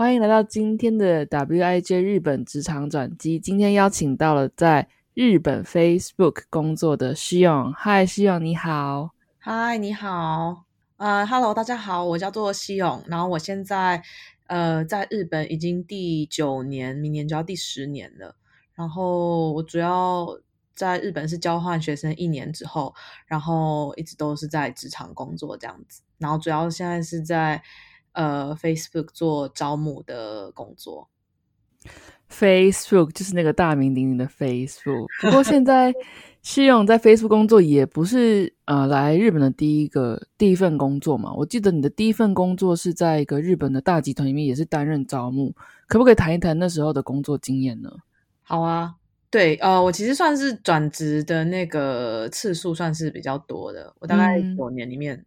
[0.00, 3.38] 欢迎来到今天的 WIJ 日本职场转机。
[3.38, 7.70] 今天邀请到了在日本 Facebook 工作的希勇。
[7.74, 9.10] 嗨，希勇你好。
[9.38, 10.64] 嗨，你好。
[10.96, 13.04] 呃，Hello，大家好，我叫做希勇。
[13.08, 14.02] 然后我现在
[14.46, 18.34] 呃在日本已经第九年，明年就要第十年了。
[18.74, 20.26] 然后我主要
[20.74, 22.94] 在日本是交换学生一年之后，
[23.26, 26.00] 然后一直都是在职场工作这样子。
[26.16, 27.62] 然后主要现在是在。
[28.12, 31.08] 呃，Facebook 做招募的工作
[32.30, 35.06] ，Facebook 就是那个大名鼎鼎的 Facebook。
[35.22, 35.92] 不过现 在
[36.42, 41.32] 希勇在 Facebook 工作也不是呃来日本的第一个第一份工作嘛。
[41.34, 45.54] 我记得你的第一份工作是在一个日本的大集团里面，也是担任招募。
[45.86, 47.90] 可不可以谈一谈那时候的工作经验呢？
[48.42, 48.94] 好啊，
[49.30, 55.24] 对，呃，我其实算是转职的那个次数算是比较多的，我大概九年里面。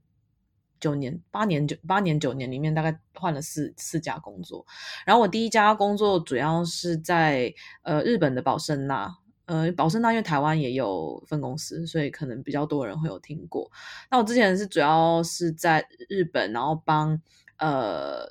[0.84, 4.66] 九年、八年、九八年、九年里面，大概换了四四家工作。
[5.06, 7.54] 然后我第一家工作主要是在
[7.84, 13.72] 呃日本的宝盛纳，呃宝盛纳因为台湾也有分公司，所以可能比较多人会有听过。
[14.12, 17.18] 那我之前是主要是在日本，然后帮
[17.60, 18.28] 呃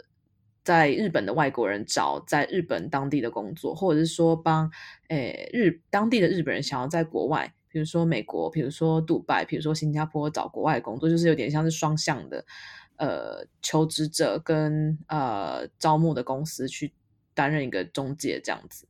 [0.62, 4.70] 在日本的外国人找在日本当地的工作，或者是说帮
[5.08, 7.54] 诶日当地的日本人想要在国外。
[7.72, 12.44] 比如说美国，比如说杜拜，比如说新加坡找国外工作，就是有点像是双向的，
[12.96, 16.92] 呃，求职者跟呃招募的公司去
[17.32, 18.86] 担任一个中介这样子。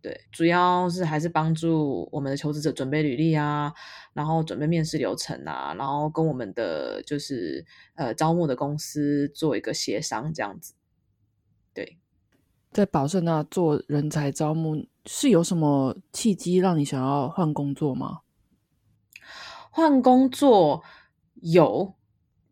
[0.00, 3.72] 对，主要是还是帮助我们的求职者准备履历啊，
[4.14, 7.66] 然后准备面试流程啊，然后跟我们的就是
[7.96, 10.74] 呃招募的公司做一个协商这样子。
[11.74, 11.98] 对，
[12.70, 14.86] 在宝盛那做人才招募。
[15.12, 18.20] 是有什么契机让你想要换工作吗？
[19.72, 20.84] 换工作
[21.42, 21.96] 有，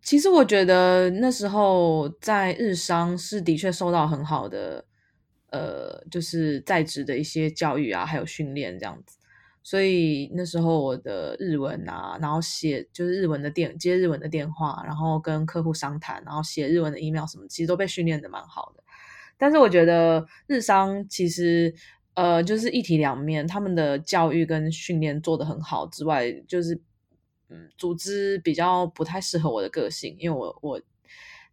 [0.03, 4.85] 其实我觉得那时候在日商是的确受到很好的，
[5.51, 9.17] 呃，就是在职的一些教育啊，还有训练这样子。
[9.63, 18.83] 所以那时候我的日文啊，然后写就是日文的电接日文的电话，然后跟客户商谈，然后写日文的 email 什么，其实都被训练的蛮好的。
[19.37, 21.73] 但是我觉得日商其实。
[22.19, 26.75] 呃，就是一体两面，他们的教育跟训练做得很好之外，就是
[27.49, 30.83] 嗯，组织比较不太适合我的个性，因为我我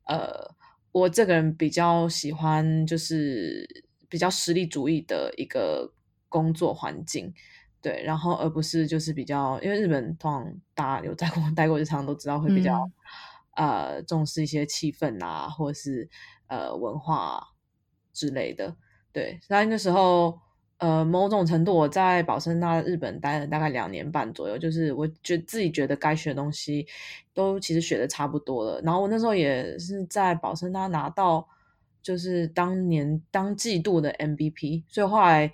[0.08, 0.50] 呃，
[0.92, 3.64] 我这个人比较喜欢就是
[4.10, 5.94] 比较实力主义的一个
[6.30, 7.32] 工作环境，
[7.80, 12.90] 对，然后而不是就是比较，因为日本通常大家有在过 待过日常都知道会比较
[13.56, 16.10] 呃重视一些气氛啊，或者是
[16.48, 17.40] 呃文化
[18.14, 18.76] 之类的，
[19.14, 20.44] 对，所以那时候。
[20.78, 26.86] 呃，某种程度我在宝盛纳日本待了大概两年半左右，就是我觉自己觉得该学的东西
[27.34, 28.82] 都其实学的差不多了。
[28.82, 31.48] 然后我那时候也是在宝盛纳拿到
[32.04, 35.48] 就是当年当季度的 MVP，所以后来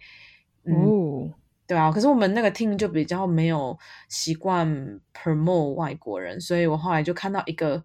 [0.63, 1.29] 哦，
[1.67, 3.77] 对啊，可是我们那个 team 就比较没有
[4.09, 4.67] 习惯
[5.13, 7.83] promote 外国人，所以我后来就看到一个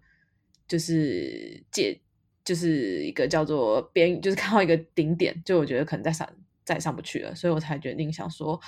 [0.67, 2.01] 就是借
[2.43, 6.27] 就是一个叫做边，就是看到一个顶点，就我觉得可能在上。
[6.67, 8.59] 再上不去了，所以我才决定想说，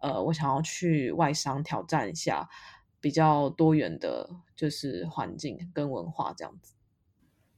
[0.00, 2.48] 呃，我想要去外商挑战一下
[3.00, 6.74] 比较多元的，就是环境跟文化这样子。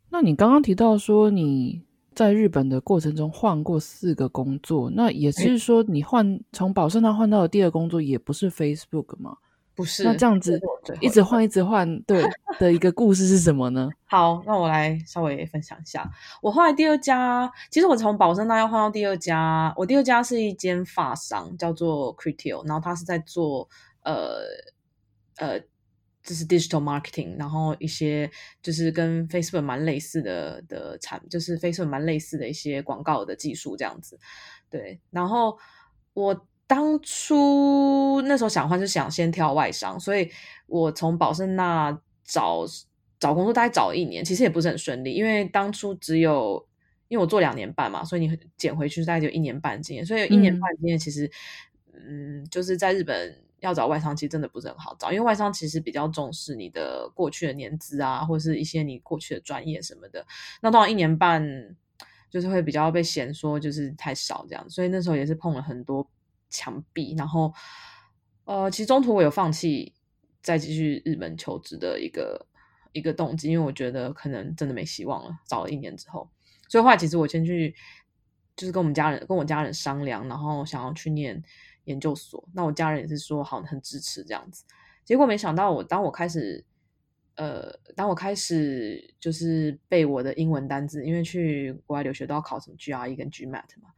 [0.08, 1.82] 那你刚刚提到说你
[2.14, 9.36] 在日本的过程中换过四个工作，那也是说你换从宝盛那换到的第二工作也不是 Facebook 吗？
[9.74, 10.60] 不是，那这样子
[11.00, 12.22] 一直换一直换，对
[12.60, 13.88] 的一个故事是什么呢？
[14.04, 16.10] 好，那我来稍微分享一下。
[16.42, 23.68] 我后来第二家，其实我从宝生大要换到第二家，我第二家是一间发商，叫做 Criteo，然后他是在做
[24.02, 24.42] 呃
[25.36, 25.58] 呃，
[26.22, 28.30] 就是 digital marketing，然后一些
[28.62, 34.18] 就是跟 Facebook 蛮类似的的产，就是 Facebook 蛮类似的一些广告的技术这样子。
[34.68, 35.56] 对，然后
[36.12, 36.46] 我。
[36.74, 40.30] 当初那时候想换是想先跳外商，所以
[40.66, 41.92] 我从宝盛那
[42.24, 42.64] 找
[43.20, 46.66] 找工作大概找了一年，其实也不是很顺利，因为当初只有
[47.08, 51.30] 因为我做两年半嘛，所以你捡回去大概就一年半经验，所以一年半经验其实
[51.92, 60.26] 嗯，就是在日本要找外商其实真的不是很好找，因为外商其实比较重视你的过去的年资啊，或者是一些你过去的专业什么的，
[60.62, 61.76] 那当然一年半。
[62.30, 66.08] 就是会比较被嫌说就是太少这样，所以那时候也是碰了很多
[66.52, 67.52] 墙壁，然后
[68.44, 69.92] 呃，其实中途我有放弃
[70.40, 72.46] 再继续日本求职的一个
[72.92, 76.30] 一个动机，因为我觉得可能真的没希望了，找了一年之后，
[76.68, 77.74] 所以后来其实我先去
[78.54, 81.42] 就是跟我们家人跟我家人商量，然后想要去念
[81.86, 84.64] 研究所，那我家人也是说好，很支持这样子，
[85.04, 86.64] 结果没想到我当我开始。
[87.36, 93.88] 呃，当我开始就是背我的英文单字，因为去国外留学都要考什么 GRE 跟 GMAT 嘛，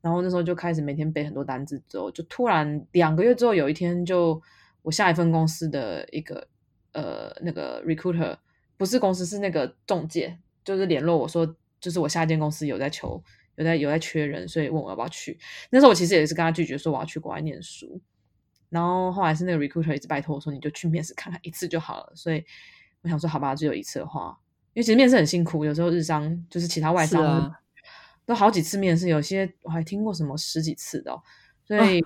[0.00, 4.40] 然后那时候就开始每天背很多单字，之后就突然两个月之后有一天，就
[4.82, 6.46] 我下一份公司的一个
[6.92, 8.36] 呃那个 recruiter
[8.76, 13.22] 不是公司是那个中介，就是联络我说，就是我下一间公司有在求
[13.56, 15.38] 有在有在缺人，所以问我要不要去。
[15.70, 18.00] 那时候我其实也是跟他拒绝说我要去国外念书。
[18.68, 22.12] 然后后来是那个 recruiter 一直拜托我说，你就去面试看看一次就好了。
[22.14, 22.44] 所以
[23.02, 24.36] 我想说，好吧，只有一次的话，
[24.74, 27.54] 因为其实面试很辛苦，有时候日商就是其他外商
[28.26, 31.18] 都好几次面试，有些我还听过什么十几次的。
[31.64, 32.04] 所以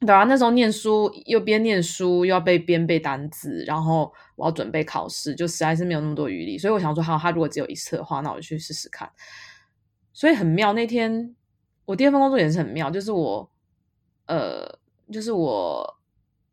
[0.00, 6.58] 对啊，那时候念书又边念书又要背边背单词，然后我要准备考试，就实在是没有那么多余力。
[6.58, 9.10] 所以我想说，好，他如果只有一次的话，那我就去试试看。
[10.12, 11.34] 所以很妙，那天
[11.86, 13.50] 我第二份工作也是很妙，就是我
[14.26, 14.78] 呃。
[15.12, 15.99] 就是我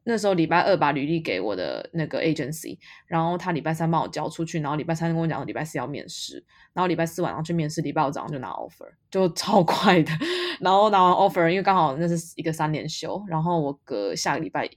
[0.09, 2.77] 那时候礼拜二把履历给我的那个 agency，
[3.07, 10.11] 然后他礼拜三帮我交出去，然后礼拜三跟我讲礼拜四要面试，然后礼拜四晚上去面试，礼拜五早上就拿 offer， 就超快的。
[10.61, 14.69] 然后拿完 offer，因为刚好那是一个三连休，然后我隔下个礼拜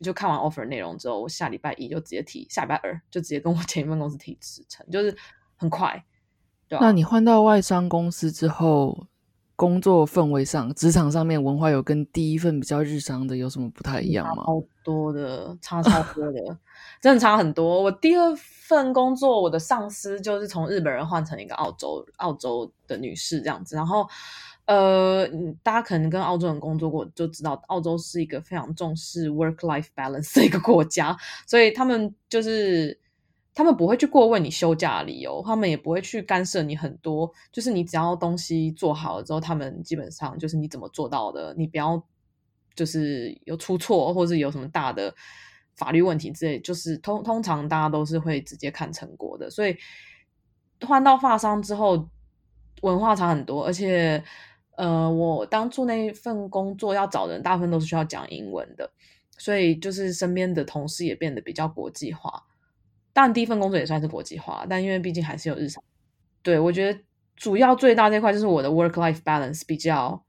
[0.00, 5.16] 就看完 offer 内容之后，我下礼拜一就直接提，下礼拜二就直接跟我前一份公司提辞呈，就是
[5.56, 6.04] 很快。
[6.68, 9.06] 对那你换到外商公司之后？
[9.56, 14.42] 工作氛围上，职场上面文化有跟第一份比较日常的有什么不太一样吗？
[14.44, 16.40] 好多的，差超多的，
[17.00, 17.82] 真的差很多。
[17.82, 23.76] 我第二份工作，我的上司就是从日本人换成一个澳洲澳洲的女士这样子。
[23.76, 24.06] 然后，
[24.66, 25.26] 呃，
[25.62, 31.16] 大家可能跟澳洲人工作过，就知道澳洲是一个非常重视 work life balance 的一个国家，
[31.46, 32.98] 所以他们就是。
[33.54, 37.30] 他们不会去过问你休假理由，他们也不会去干涉你很多。
[37.52, 42.02] 就是你只要东西做好了之后，他们基本上就是你怎么做到的，你不要
[42.74, 45.14] 就是有出错或者有什么大的
[45.76, 49.48] 法律问题之类，就是通通常大家都是会直接看成果的。
[49.48, 49.76] 所以
[50.84, 52.08] 换到发商之后，
[52.82, 54.20] 文化差很多，而且
[54.76, 58.90] 呃，我当初那一份工作要找人，大部分都是需要讲英文的，
[59.38, 62.42] 所以就是身边的同事也变得比较国际化。
[63.14, 65.82] 当然，第一份工作也算是国际化，但因为毕竟还是有日常。
[66.42, 67.00] 对我觉得
[67.36, 70.22] 主要最大这块就是我的 work life balance 比较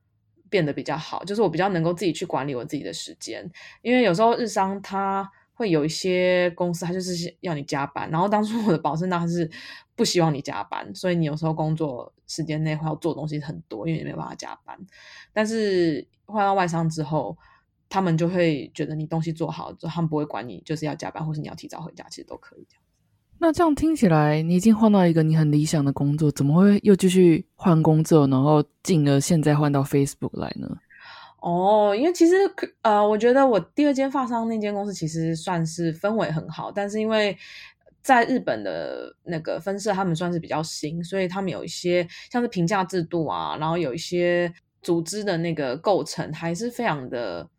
[0.49, 3.51] 变得比较好，就是我比较能够自己去管理我自己的时间。
[3.81, 8.09] 因为有时候日商他会有一些公司，他就是要你加班。
[8.11, 9.49] 然后当初我的保证他是
[9.95, 14.77] 不希望你加班，所以你有时候工作时间内会要做东西很多，因为你没有办法加班。
[15.33, 17.37] 但是换到外商之后，
[17.89, 22.81] 他们就会觉得你东西做好，之后他们不会管你，就是要加班或是你要提早回家，其实都可以这样。
[23.37, 30.67] 那这样听起来，你已经换到一个你很理想的工作，怎么会又继续换工作，然后进而现在换到 Facebook 来呢？
[31.41, 32.33] 哦，因为其实
[32.81, 37.37] 呃，我觉得我第二间发商那间公司其实算是氛围很好，但是因为
[38.01, 44.51] 在日本的那个分社，他们算是比较新，所以他们有一些像是评价制度啊，然后有一些
[44.81, 47.49] 组织的那个构成还是非常的。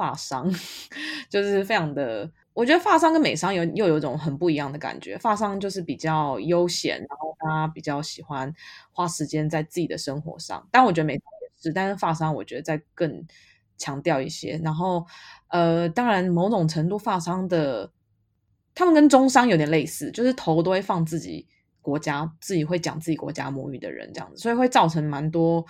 [0.00, 0.50] 发商
[1.28, 5.18] 就是非常的，我觉得发商跟美商有又有一种很不一样的感觉。
[5.18, 8.50] 发商就是比较悠闲，然后他比较喜欢
[8.92, 10.66] 花时间在自己的生活上。
[10.70, 13.22] 但我觉得美商也是，但是发商我觉得在更
[13.76, 14.58] 强调一些。
[14.64, 15.04] 然后
[15.48, 17.92] 呃，当然某种程度发商的
[18.74, 21.46] 他们跟中商有点类似，就是头都会放自己
[21.82, 25.62] 国家，自己会讲自己国家母语的人这样子，所以会造成蛮多。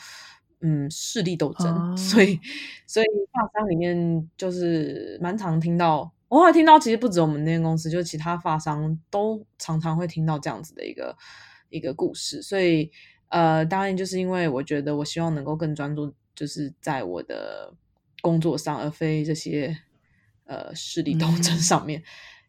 [0.63, 2.39] 嗯，势力斗争，所以
[2.87, 11.17] 所以发商里面就是蛮常听到，我会听到，其实不止我们那间公司，就是其他发商都常常会听到这样子的一个
[11.71, 12.43] 一个故事。
[12.43, 12.91] 所以
[13.31, 17.73] 呃，当然就是因为我觉得我希望能够更专注，就是在我的
[18.21, 19.75] 工作上，而非这些
[20.45, 22.03] 呃势力斗争上面。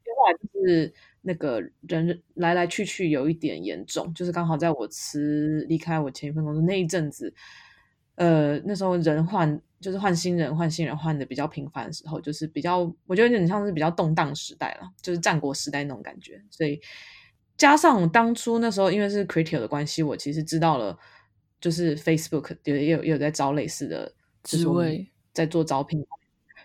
[0.04, 7.34] 另外就是那个人来来去去有一点严重，就是刚好在我辞离开我前一份工作那一阵子。
[8.16, 16.42] 呃，那时候人换就是换新人，换新人换的比较频繁的时候，就是比较我觉得有点像是比较动荡时代了，就是战国时代那种感觉。
[16.50, 16.80] 所以
[17.58, 20.98] 加上当初那时候因为是 Critical 的关系，我其实知道了，
[21.60, 24.14] 就是 Facebook 有也有也有在招类似的
[24.44, 26.06] 职位，在做招聘。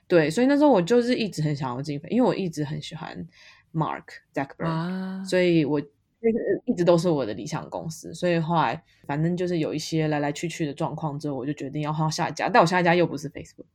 [0.09, 3.27] 对，所以那时候我就是一直很想要进，因为我一直很喜欢
[3.73, 5.83] Mark Zuckerberg，所以我
[6.21, 12.49] 就是一直都是我的理想公司，所以后来反正就是有一些来来去去的状况之后，我就决定要换下一家。
[12.49, 13.67] 但我下一家又不是 Facebook，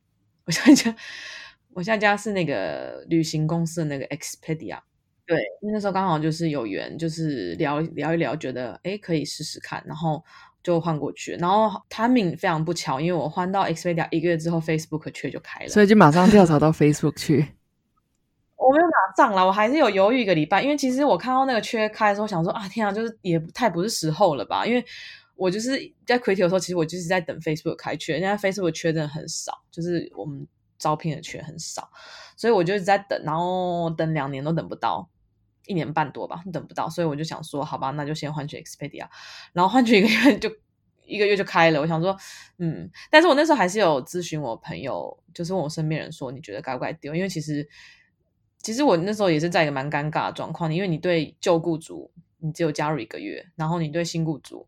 [0.44, 0.94] 我下一家
[1.72, 4.78] 我下一家是那个旅行公司的那个 Expedia。
[5.24, 5.38] 对，
[5.72, 10.22] 那时候刚好就是有缘，就是聊聊一聊，觉得哎可以试试看，然后
[10.62, 11.32] 就换过去。
[11.36, 17.46] 然后 timing 非常不巧，因为我换到 Expedia 一个月之后，Facebook 缺就开了，所以就马上跳槽到 Facebook 去。
[18.62, 24.64] 我没有马上了，我还是有犹豫一个礼拜，因为其实我看到那个缺开的时候，想说啊天啊，就是也太不是时候了吧？
[24.64, 24.84] 因为
[25.34, 25.70] 我就是
[26.06, 30.46] 在 quit 的时候，其实我就是在等 Facebook 开缺，现在 Facebook 缺真的很少，就是我们
[30.78, 31.90] 招聘的缺很少，
[32.36, 35.08] 所以我就一直在等，然后等两年都等不到，
[35.66, 39.06] 一年半多吧，等不到，所以我就想说，好吧，那就先换去 Expedia，
[39.52, 40.48] 然后换去一个月就
[41.04, 41.80] 一个月就开了。
[41.80, 42.16] 我想说，
[42.58, 47.14] 嗯，但是我那时候还是有咨询我朋友，就是问我身边人说，你觉得该不该丢？
[47.14, 47.68] 因为其实。
[48.62, 54.66] 其实我那时候也是在一个蛮尴尬的状况，因为你对旧雇主你只有加入一个月，然后你对新雇主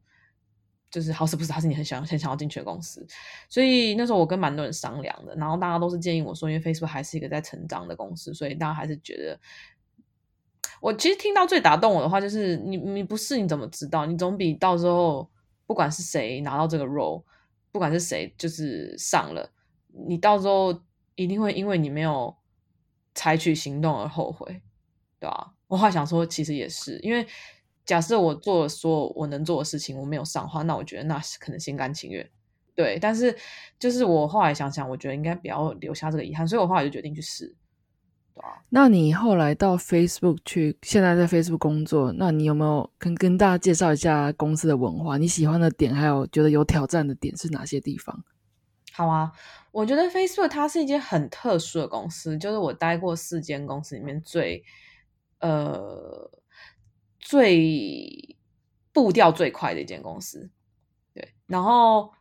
[0.90, 3.06] 就是好死不死他是你很想很想要进去的公司，
[3.48, 9.38] 所以那时候我跟蛮多人商量的，然后大家都是建议我说，因为 Facebook 还是一个在成长的公司，所以大家还是觉得，
[10.80, 14.06] 我其实听到最打动我的话就是你你不是你怎么知道？
[14.06, 15.28] 你总比到时候
[15.66, 17.22] 不管是谁拿到这个 role，
[17.70, 19.48] 不管是谁就是上了，
[20.08, 20.80] 你到时候
[21.14, 22.36] 一定会因为你没有。
[23.14, 24.60] 采取行动而后悔，
[25.20, 25.52] 对吧？
[25.66, 27.26] 我后来想说，其实也是，因为
[27.84, 32.28] 假设我做了所有我能做的事情，我没有上话，那我觉得那是可能心甘情愿。
[32.74, 33.36] 对，但是
[33.78, 37.46] 就是我后来想想，我觉得应该不要留下这个遗憾，所以我后来就决定去试，
[38.34, 38.62] 对吧？
[38.68, 45.16] 那你后来到 Facebook 去，现在在 Facebook 工作，那你有没有跟跟大家介绍一下公司的文化？
[45.18, 48.24] 你喜欢的点，还有觉得有挑战的点是哪些地方？
[48.96, 49.32] 好啊，
[49.72, 54.64] 我觉得 Facebook 它是一间很特殊的公司，就是我待过四间公司里面最
[55.40, 56.30] 呃
[57.18, 58.36] 最
[58.92, 60.48] 步调最快的一间公司。
[61.12, 62.12] 对，然后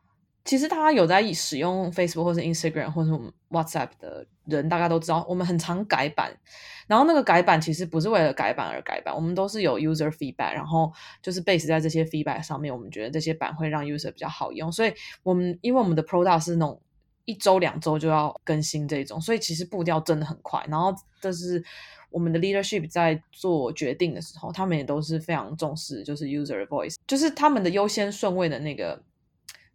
[0.45, 3.11] 其实大家有在使用 Facebook 或是 Instagram 或者
[3.49, 6.37] WhatsApp 的人，大家都知道我们很常改版，
[6.85, 16.81] 然后那个改版其实不是为了改版而改版，我们都是有 user feedback，然后就是 base 在这些 feedback 上面，我们觉得这些版会让 user 比较好用，所以我们因为我们的 product 是那种
[17.23, 20.61] 一周两周就要更新这种，所以其实步调真的很快。
[20.67, 21.63] 然后这是
[22.09, 29.01] 我们的 leadership 在做决定的时候，他们也都是非常重视，就是 user voice，就是他们的优先顺位的那个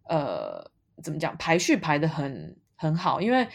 [0.09, 0.69] 呃
[1.01, 3.47] 怎么讲排序排的很很好，因为。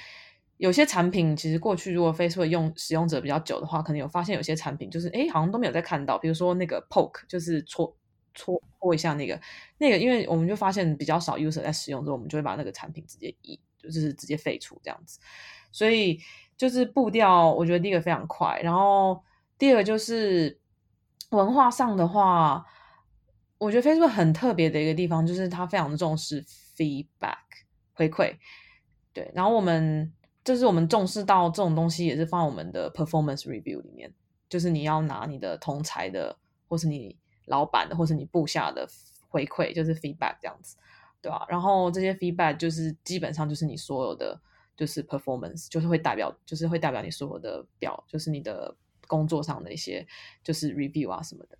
[0.56, 7.94] 有些产品其实过去如果 Facebook 用使用者比较久的话，可能有发现有些产品就是哎好像都没有在看到，比如说那个 Poke 就是戳
[8.34, 9.38] 戳戳一下那个
[9.78, 15.18] 那个，因为我们就发现比较少 user 在使用之后，我们就会把那个产品直接移，就是直接废除这样子。
[15.72, 16.20] 所以
[16.56, 19.20] 就是步调，我觉得第一个非常快，然后
[19.58, 20.56] 第二个就是
[21.30, 22.64] 文化上的话，
[23.64, 26.44] 我觉得 Facebook 很特别的一个地方就是它非常重视
[26.76, 27.38] feedback
[27.94, 28.36] 回馈，
[29.12, 30.12] 对，然后我们。
[30.44, 34.12] 就是我们重视到这种东西，也是放我们的 performance review 里面。
[34.46, 36.36] 就是你要拿你的同才的，
[36.68, 37.16] 或是你
[37.46, 38.86] 老板的，或是你部下的
[39.30, 40.76] 回馈，就是 feedback 这样子，
[41.22, 41.46] 对吧？
[41.48, 44.38] 然后这些 feedback 就是基本上就是你所有的
[44.76, 50.06] 就是 performance，就是会代表，就是会代表你所有的表，就是你的工作上的一些
[50.42, 51.56] 就是 review 啊什么的。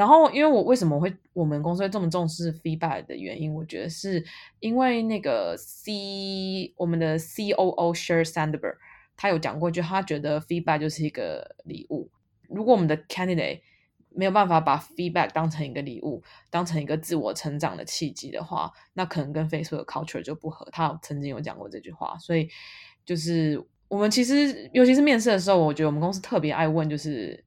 [0.00, 4.24] 然后，因为我为什么会我们公司会这么重视 feedback 的原因，我觉得是
[4.58, 8.76] 因为那个 C 我们的 C O O Share Sandberg
[9.14, 12.10] 他有讲过，就他觉得 feedback 就是一个礼物。
[12.48, 13.60] 如果我们的 candidate
[14.08, 20.66] 没有办法把 feedback 当成一个礼物，当成一个自我成长的契机的话，那可能跟 Facebook culture 就不合。
[20.72, 22.48] 他曾经有讲过这句话，所以
[23.04, 27.44] 就是我们其实尤其是面试的时候，我觉得我们公司特别爱问，就是。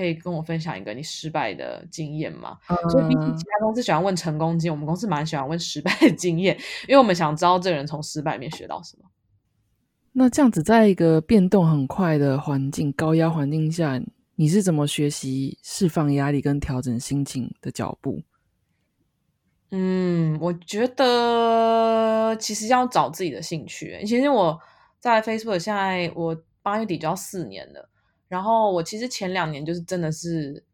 [0.00, 2.56] 可以跟我分享一个你失败的经验吗？
[2.90, 6.56] 所以比起其他公司喜欢问成功经验，我们公司蛮喜欢问失败的经验，
[6.88, 9.04] 因为我们想知道这个人从失败里面学到什么。
[10.12, 14.00] 那这样子，在一个变动很快的环境、高压环境下，
[14.36, 18.22] 你是怎么学习释放压力跟调整心情的脚步？
[19.70, 24.02] 嗯，我觉得其实要找自己的兴趣。
[24.06, 24.58] 其实我
[24.98, 27.89] 在 Facebook 现在我八月底就要四年了。
[28.30, 30.64] 然后我其实前两年就是真的是，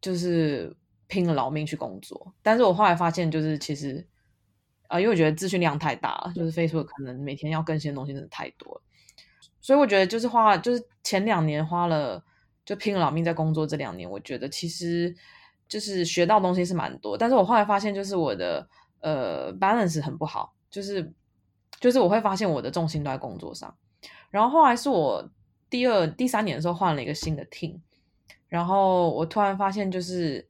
[0.00, 0.74] 就是
[1.06, 4.02] 拼了老命去工作，但是我后来发现就是其实，
[4.86, 8.82] 啊，因为我觉得资讯量太大了，就是 Facebook 可能每天要更新的东西真的太多了，
[9.60, 12.24] 所以我觉得就是花，就是前两年花了
[12.64, 15.14] 就拼了老命在工作，这两年我觉得其实
[15.68, 18.66] 就是学到东西是蛮多，但是我后来发现就是我的
[19.00, 21.12] 呃 balance 很不好，就是
[21.80, 23.76] 就是我会发现我的重心都在工作上，
[24.30, 25.30] 然后后来是我。
[25.70, 27.78] 第二、第三年的时候换了一个新的 team，
[28.48, 30.48] 然后我突然发现，就是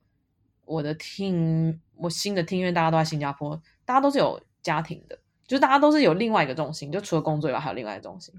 [0.64, 8.34] 我的 team，我新的 team，因为大家都在新加坡，大家都是有家庭的，就是大家都是有另外一个重心，就除了工作以外还有另外一个重心。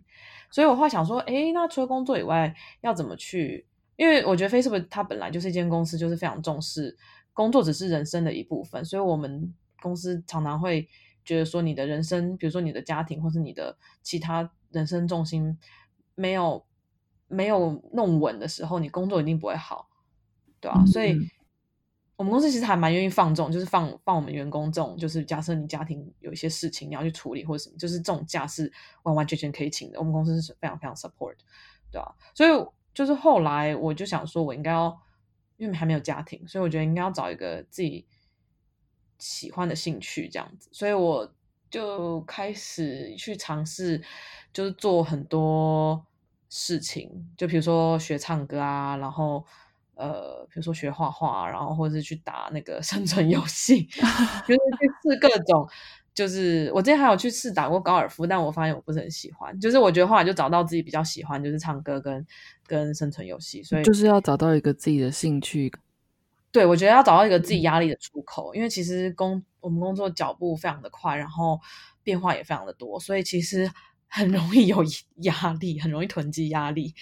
[0.51, 3.65] 所以我会想说，哎，那除了工作以外，要怎么去？
[3.97, 6.97] 因为我觉得 Facebook 它本来就是一间公司，就是非常重视
[7.33, 10.87] 工作只是人生的一部分，所以我们公司常常会
[11.25, 15.57] 觉得说，你的人生，比如说你的家庭或是你的其他人生重心
[16.15, 16.65] 没有
[17.29, 19.87] 没有弄稳的时候，你工作一定不会好，
[20.59, 20.85] 对吧？
[20.85, 21.17] 所以
[22.17, 28.69] 我们公司其实还蛮愿意放纵，就是放放我们员工这种，就是假设你家庭有一些事情你要去处理或者什么，就是这种假是
[29.03, 31.35] 完完全全可以请的，我们公司是非常非常 support，
[31.89, 32.13] 对啊？
[32.35, 32.49] 所以。
[32.91, 34.99] 就是后来我就想说，我应该要，
[35.57, 38.05] 因为还没有家庭，所以我觉得应该要找一个自己
[39.19, 41.31] 喜欢的兴趣这样子，所以我
[41.69, 44.03] 就开始去尝试，
[44.51, 46.03] 就是做很多
[46.49, 49.45] 事情，就比如说学唱歌啊，然后
[49.95, 55.67] 呃，比如说学画画，然后或者是去打那个 生存游戏，就是去 试各种。
[56.11, 59.57] 就是我之前还有去试打过高尔夫，但我发现我不是很喜欢。
[59.57, 62.25] 就是我觉得后来就找到自己比较喜欢，就是唱歌跟
[62.67, 63.63] 跟生存游戏。
[63.63, 65.71] 所以就是要找到一个自己的兴趣。
[66.51, 71.57] 对，我觉得要找到一个自己压力的出口，因为其实工我们工作脚步非常的快，然后
[72.03, 73.71] 变化也非常的多，所以其实
[74.09, 74.83] 很容易有
[75.23, 76.93] 压力，很容易囤积压力。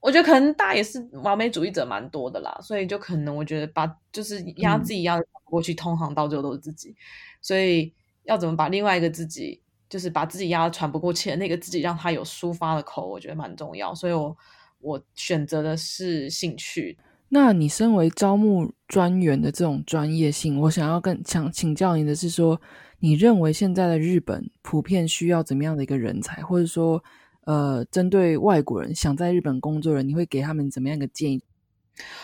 [0.00, 6.94] 我觉得可能大也是完美主义者蛮多的啦，所以就可能我觉得把就是压自己压过去，通航到最后都是自己，
[7.40, 7.92] 所以。
[8.28, 13.94] 要怎么把另外一个自己，就是把自己压得喘不过气的那个自己，让他有抒发的口，我觉得蛮重要。
[13.94, 14.36] 所以，我
[14.80, 16.98] 我选择的是兴趣。
[17.28, 22.60] 那你身为招募专员的这种专业性，我想要更想请教你的是说，
[23.00, 27.02] 你认为现在的日本普遍需要怎么样的一个人才，或者说，
[27.44, 31.42] 呃，针对外国人想在日本工作的人，你会给他们怎么样一个建议？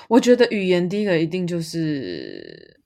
[0.09, 2.81] 我觉得语言第一个一定就是，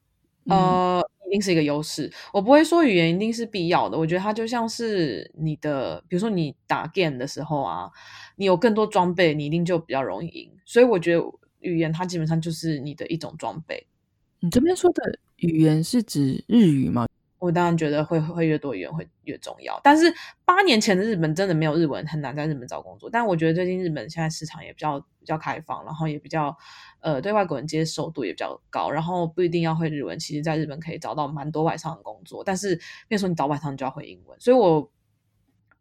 [0.44, 1.02] 呃。
[1.28, 3.98] 一定是一个优势，我不会说语言一定是必要的。
[3.98, 7.90] 我觉得它就像是你的，比如说你打 game 的时候啊，
[8.36, 10.48] 你有更多装备，你一定就比较容易赢。
[10.64, 11.24] 所以我觉得
[11.66, 13.86] 语言它基本上就是你的一种装备。
[14.40, 17.06] 你这边说的语言是指日语吗？
[17.38, 20.12] 我当然觉得会会越多语言会越重要，但是
[20.44, 23.10] 八年前的日本真的没有日文，很难在日本找工作。
[23.10, 26.56] 但我觉得最近日本现在市场也比较比较开放，然后也比较
[27.00, 32.42] 呃对外国人接受度也比较高，然后不一定要会日文，其实在日本可以找到蛮多外商的工作。
[32.42, 32.74] 但是，
[33.06, 34.90] 比如说你找外商，你就要会英文，所以我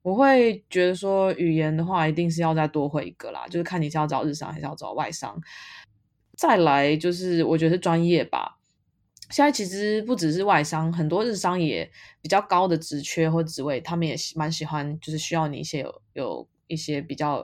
[0.06, 5.36] 我会觉得说语言的话，一定是要再多会一个啦，就是看你是要找日商还是要找外商。
[6.38, 8.60] 再来就是我觉得是专业吧。
[9.32, 11.90] 现在其实不只是外商，很多日商也
[12.22, 17.38] 比较高的职缺或职位，他们也蛮喜欢，就是需要你一些有有一些比较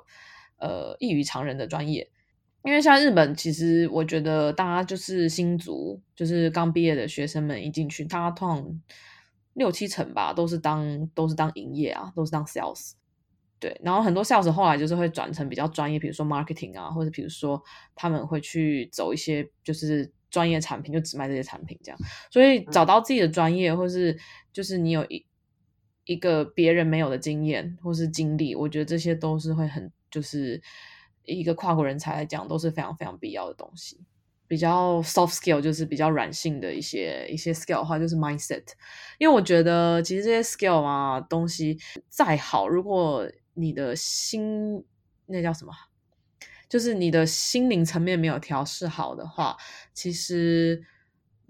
[0.59, 2.07] 呃异于常人的专业。
[2.63, 8.81] 因为像日本，其实我觉得大家就是新族，就是刚毕业的学生们一进去，他通常
[9.53, 12.93] 六七成吧，都是当都是当营业啊，都是当 sales。
[13.59, 17.61] 对，然后很多 sales 后来就是会转成比较专业，比如说 marketing 啊，或者比如说
[17.95, 20.11] 他们会去走一些就是。
[20.31, 21.99] 专业产品就只卖这些产品，这样，
[22.31, 24.17] 所以找到自己的专业，或是
[24.53, 25.25] 就是你有一
[26.05, 30.61] 一个别人没有的经验或是经历，我觉得这些都是会很，就是
[31.25, 33.99] 一个跨国人才来讲都是非常非常必要的东西。
[34.51, 38.63] 比较 soft skill 就是比较软性的一些一些 skill 的话，就是 mindset。
[39.17, 44.83] 因为我觉得其实这些 skill 啊东西再好，如果你的心
[45.27, 45.71] 那叫什么？
[46.67, 49.55] 就是你的心灵层面没有调试好的话，
[49.93, 50.83] 其实，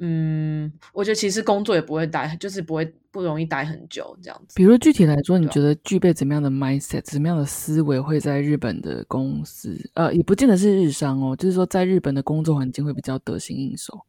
[0.03, 4.55] 嗯，我觉得其实工作也不会待，就是不会不容易待很久这样子。
[4.55, 14.05] 比如具体来说，你觉得具备怎么样的 mindset，怎么样的思维会在日本的公司，呃，也不见得是日商哦，就是说在日本的工作环境会比较得心应手。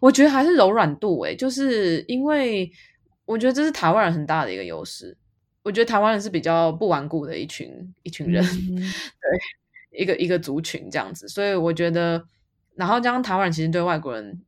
[0.00, 2.68] 我觉得还是柔软度，诶，就是因为
[3.26, 5.16] 我觉得这是台湾人很大的一个优势。
[5.62, 7.68] 我觉得台湾人是比较不顽固的一群
[8.02, 12.24] 一群人， 对，一个一个族群这样子，所以我觉得，
[12.76, 14.40] 然后加上台湾人其实对外国人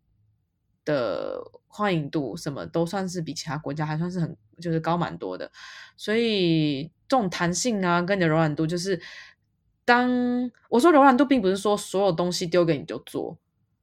[0.84, 5.50] 的欢迎度什么都算是比其他国家还算是很就是高蛮多的，
[5.96, 9.00] 所以这种弹性啊，跟你的柔软度，就是
[9.84, 13.38] 当我说柔软度，并不是说所有东西丢给你就做，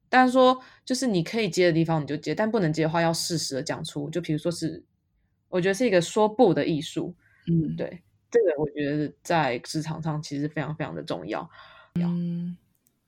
[0.08, 4.84] 但是说就是你可以接的地方你就接，但不能接的话要适时的讲出，就比如说是，
[5.48, 7.14] 我觉得是一个说不的艺术。
[7.48, 11.48] 嗯，对，这个我觉得在职场上其实非常非常的重要。
[11.94, 12.56] 嗯，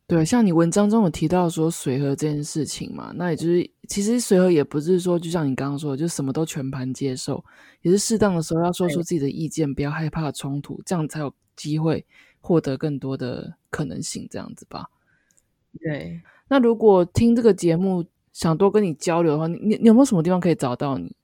[0.08, 7.44] 对，像你文章中有提到说随和这件事情嘛，那也就是其实随和也不是说就像你刚刚说的，就什么都全盘接受，
[7.82, 12.06] 也是适当的时候要说出自己的意见，不要害怕冲突，这样才有机会
[12.40, 14.88] 获得更多的可能性，这样子吧。
[15.78, 21.14] 对，那如果听这个节目想多跟你交流的话，你你有没有什么地方可以找到你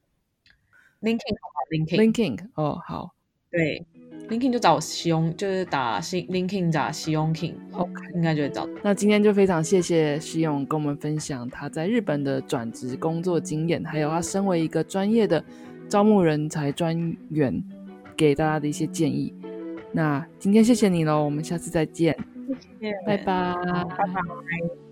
[1.01, 3.15] ？Linking，Linking，Linking，哦，好，
[3.51, 3.87] 对
[4.29, 8.69] ，LinkedIn 就找西庸，就是打西 LinkedIn 打西庸 King，OK，应该就会找。
[8.83, 15.43] 那今天就非常谢谢西勇跟我们分享他在日本的转职工作经验，还有他身为一个专业的
[15.89, 17.63] 招募人才专员
[18.17, 19.35] 给大家的一些建议。
[19.93, 22.17] 那今天谢谢你喽，我们下次再见，
[22.81, 24.84] 谢谢，拜拜，拜拜。